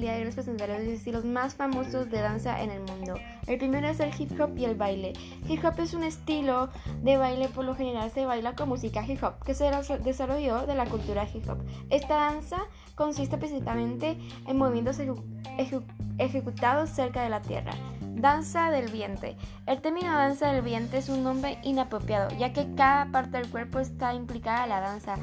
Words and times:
día 0.00 0.12
de 0.12 0.18
hoy 0.20 0.24
les 0.24 0.34
presentaré 0.34 0.78
los 0.78 0.88
estilos 0.88 1.24
más 1.24 1.54
famosos 1.54 2.10
de 2.10 2.18
danza 2.18 2.62
en 2.62 2.70
el 2.70 2.80
mundo. 2.80 3.14
El 3.46 3.58
primero 3.58 3.86
es 3.86 4.00
el 4.00 4.10
hip 4.18 4.40
hop 4.40 4.56
y 4.56 4.64
el 4.64 4.74
baile. 4.74 5.12
Hip 5.46 5.62
hop 5.64 5.78
es 5.80 5.92
un 5.92 6.02
estilo 6.02 6.70
de 7.02 7.18
baile, 7.18 7.48
por 7.48 7.66
lo 7.66 7.74
general 7.74 8.10
se 8.10 8.24
baila 8.24 8.54
con 8.54 8.70
música 8.70 9.04
hip 9.06 9.22
hop, 9.22 9.44
que 9.44 9.52
se 9.54 9.70
desarrolló 10.02 10.66
de 10.66 10.74
la 10.74 10.86
cultura 10.86 11.28
hip 11.32 11.46
hop. 11.48 11.58
Esta 11.90 12.14
danza 12.14 12.56
consiste 12.94 13.36
principalmente 13.36 14.16
en 14.46 14.56
movimientos 14.56 14.98
ejecutados 16.18 16.88
cerca 16.88 17.22
de 17.22 17.28
la 17.28 17.42
tierra. 17.42 17.72
Danza 18.00 18.70
del 18.70 18.90
vientre. 18.90 19.36
El 19.66 19.82
término 19.82 20.10
danza 20.10 20.50
del 20.50 20.62
vientre 20.62 21.00
es 21.00 21.10
un 21.10 21.22
nombre 21.22 21.58
inapropiado, 21.62 22.30
ya 22.38 22.54
que 22.54 22.66
cada 22.74 23.12
parte 23.12 23.36
del 23.36 23.50
cuerpo 23.50 23.78
está 23.78 24.14
implicada 24.14 24.62
en 24.62 24.70
la 24.70 24.80
danza 24.80 25.16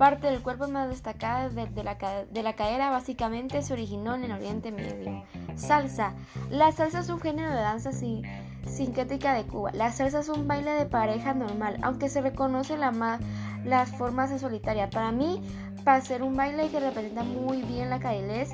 parte 0.00 0.28
del 0.28 0.40
cuerpo 0.40 0.66
más 0.66 0.88
destacada 0.88 1.50
de, 1.50 1.84
la, 1.84 1.98
de, 2.30 2.42
la, 2.42 2.54
cadera 2.54 2.88
básicamente 2.88 3.60
se 3.60 3.74
originó 3.74 4.14
en 4.14 4.24
el 4.24 4.32
Oriente 4.32 4.72
Medio. 4.72 5.24
Salsa. 5.56 6.14
La 6.48 6.72
salsa 6.72 7.00
es 7.00 7.10
un 7.10 7.20
género 7.20 7.50
de 7.50 7.60
danza 7.60 7.90
sintética 7.92 9.34
de 9.34 9.44
Cuba. 9.44 9.72
La 9.74 9.92
salsa 9.92 10.20
es 10.20 10.30
un 10.30 10.48
baile 10.48 10.70
de 10.70 10.86
pareja 10.86 11.34
normal, 11.34 11.76
aunque 11.82 12.08
se 12.08 12.22
reconoce 12.22 12.78
la 12.78 13.20
las 13.66 13.90
formas 13.90 14.30
en 14.30 14.38
solitaria. 14.38 14.88
Para 14.88 15.12
mí, 15.12 15.42
para 15.84 16.00
ser 16.00 16.22
un 16.22 16.34
baile 16.34 16.70
que 16.70 16.80
representa 16.80 17.22
muy 17.22 17.60
bien 17.60 17.90
la 17.90 18.00
calidez 18.00 18.52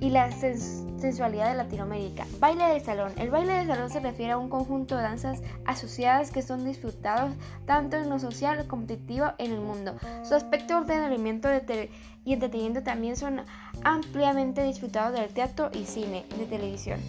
y 0.00 0.10
la 0.10 0.30
sensualidad 0.32 1.50
de 1.50 1.56
Latinoamérica. 1.56 2.26
Baile 2.38 2.66
de 2.66 2.80
salón. 2.80 3.12
El 3.18 3.30
baile 3.30 3.52
de 3.52 3.66
salón 3.66 3.90
se 3.90 4.00
refiere 4.00 4.32
a 4.32 4.38
un 4.38 4.48
conjunto 4.48 4.96
de 4.96 5.02
danzas 5.02 5.40
asociadas 5.64 6.30
que 6.30 6.42
son 6.42 6.64
disfrutados 6.64 7.32
tanto 7.66 7.96
en 7.96 8.08
lo 8.08 8.18
social 8.18 8.58
como 8.66 8.82
competitivo 8.82 9.32
en 9.38 9.52
el 9.52 9.60
mundo. 9.60 9.94
Su 10.24 10.34
aspecto 10.34 10.82
de 10.82 10.94
entretenimiento 10.94 11.48
y 12.24 12.32
entretenimiento 12.32 12.82
también 12.82 13.16
son 13.16 13.42
ampliamente 13.84 14.64
disfrutados 14.64 15.18
del 15.18 15.32
teatro 15.32 15.70
y 15.72 15.84
cine 15.84 16.24
de 16.36 16.46
televisión. 16.46 17.00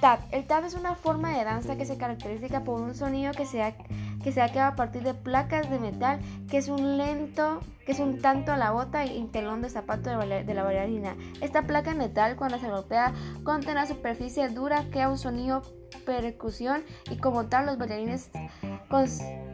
Tap. 0.00 0.20
El 0.30 0.46
tap 0.46 0.64
es 0.64 0.74
una 0.74 0.94
forma 0.94 1.36
de 1.36 1.44
danza 1.44 1.76
que 1.76 1.84
se 1.84 1.98
caracteriza 1.98 2.62
por 2.62 2.80
un 2.80 2.94
sonido 2.94 3.32
que 3.32 3.46
se 3.46 3.62
ha 3.62 3.74
que 4.22 4.32
se 4.32 4.40
ha 4.40 4.66
a 4.66 4.76
partir 4.76 5.02
de 5.02 5.14
placas 5.14 5.70
de 5.70 5.78
metal, 5.78 6.20
que 6.48 6.58
es 6.58 6.68
un 6.68 6.96
lento, 6.96 7.60
que 7.86 7.92
es 7.92 8.00
un 8.00 8.20
tanto 8.20 8.52
a 8.52 8.56
la 8.56 8.70
bota 8.70 9.04
y 9.04 9.24
telón 9.26 9.62
de 9.62 9.70
zapato 9.70 10.10
de, 10.10 10.54
la 10.54 10.62
bailarina. 10.62 11.16
Esta 11.40 11.62
placa 11.62 11.92
de 11.92 11.96
metal, 11.96 12.36
cuando 12.36 12.58
se 12.58 12.68
golpea 12.68 13.12
contra 13.44 13.72
una 13.72 13.86
superficie 13.86 14.48
dura, 14.48 14.84
crea 14.90 15.08
un 15.08 15.18
sonido 15.18 15.62
percusión 16.04 16.82
y 17.10 17.18
como 17.18 17.46
tal 17.46 17.66
los 17.66 17.78
bailarines 17.78 18.30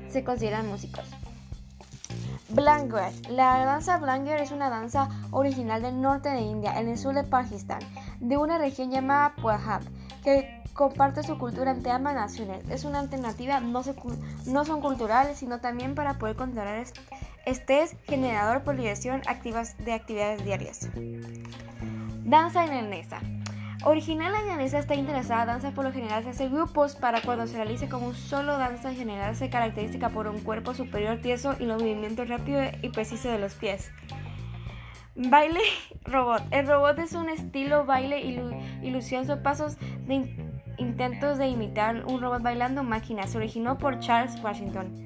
se 0.09 0.25
consideran 0.25 0.67
músicos. 0.67 1.05
Blanguer. 2.51 3.13
La 3.29 3.65
danza 3.65 3.97
Blanguer 3.99 4.41
es 4.41 4.53
una 4.53 4.71
danza 4.71 5.09
original 5.31 5.83
del 5.83 6.01
norte 6.01 6.29
de 6.29 6.41
India, 6.41 6.79
en 6.79 6.89
el 6.89 6.99
sur 6.99 7.15
de 7.15 7.25
Pakistán, 7.25 7.81
de 8.21 8.37
una 8.37 8.59
región 8.59 8.91
llamada 8.91 9.35
Punjab, 9.35 9.83
que 10.23 10.64
comparte 10.75 11.23
su 11.23 11.39
cultura 11.39 11.71
entre 11.71 11.93
ambas 11.93 12.15
naciones. 12.15 12.63
Es 12.69 12.85
una 12.85 12.99
alternativa 12.99 13.61
no, 13.61 13.83
no 14.47 14.65
son 14.65 14.81
culturales, 14.81 15.39
sino 15.39 15.61
también 15.61 15.95
para 15.95 16.19
poder 16.19 16.37
controlar 16.37 16.85
estrés 17.47 17.97
generador 18.05 18.63
por 18.65 18.77
diversión 18.77 19.23
activas 19.27 19.77
de 19.79 19.93
actividades 19.95 20.45
diarias. 20.45 20.89
Danza 22.25 22.65
irlandesa. 22.65 23.21
Original 23.85 24.33
la 24.33 24.41
irlandesa 24.41 24.79
está 24.79 24.95
interesada 24.95 25.45
danza 25.45 25.73
por 25.73 25.85
lo 25.85 25.93
general 25.93 26.25
se 26.25 26.31
hace 26.31 26.49
grupos 26.49 26.97
para 26.97 27.21
cuando 27.21 27.47
se 27.47 27.57
realice 27.57 27.89
como 27.89 28.07
un 28.07 28.15
solo 28.15 28.57
danza 28.57 28.91
en 28.91 28.97
general 28.97 29.37
se 29.37 29.51
caracteriza 29.51 30.09
por 30.09 30.27
un 30.27 30.41
cuerpo 30.41 30.73
superior 30.73 31.21
tieso 31.21 31.55
y 31.61 31.67
los 31.67 31.83
movimientos 31.83 32.29
rápidos 32.29 32.67
y 32.81 32.89
precisos 32.89 33.31
de 33.31 33.39
los 33.39 33.55
pies. 33.55 33.93
Baile 35.17 35.61
robot. 36.05 36.43
El 36.51 36.67
robot 36.67 36.99
es 36.99 37.13
un 37.13 37.29
estilo 37.29 37.85
baile 37.85 38.21
ilusión 38.83 39.27
son 39.27 39.43
pasos 39.43 39.77
de 40.07 40.15
intentos 40.79 41.39
de 41.39 41.49
imitar 41.49 42.05
un 42.07 42.21
robot 42.21 42.43
bailando 42.43 42.83
máquina. 42.83 43.27
Se 43.27 43.39
originó 43.39 43.79
por 43.79 43.99
Charles 44.01 44.41
Washington. 44.43 45.05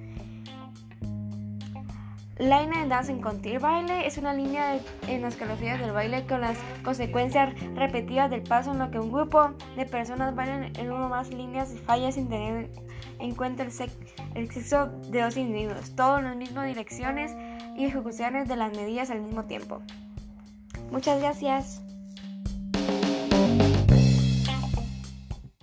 Line 2.39 2.71
de 2.71 2.87
Dancing 2.87 3.21
Contier 3.21 3.59
Baile 3.59 4.07
es 4.07 4.17
una 4.17 4.33
línea 4.33 4.79
en 5.09 5.23
las 5.23 5.35
coreografías 5.35 5.81
del 5.81 5.91
baile 5.91 6.25
con 6.25 6.41
las 6.41 6.57
consecuencias 6.85 7.53
repetidas 7.75 8.31
del 8.31 8.45
paso 8.45 8.71
en 8.71 8.79
lo 8.79 8.93
que 8.93 9.01
un 9.01 9.11
grupo 9.11 9.55
de 9.77 9.87
personas 9.87 10.37
bailan 10.37 10.73
en 10.77 10.93
una 10.93 11.07
o 11.07 11.09
más 11.09 11.35
líneas 11.35 11.75
y 11.75 11.79
fallas 11.79 12.15
sin 12.15 12.29
tener 12.29 12.71
en 13.19 13.35
cuenta 13.35 13.65
el, 13.65 13.73
el 14.37 14.51
sexo 14.53 14.87
de 14.87 15.23
dos 15.23 15.37
individuos, 15.37 15.97
todos 15.97 16.21
en 16.21 16.27
las 16.27 16.37
mismas 16.37 16.67
direcciones 16.69 17.35
y 17.77 17.87
ejecuciones 17.87 18.49
de 18.49 18.55
las 18.55 18.71
medidas 18.71 19.11
al 19.11 19.21
mismo 19.21 19.45
tiempo. 19.45 19.83
Muchas 20.93 21.21
gracias. 21.21 21.88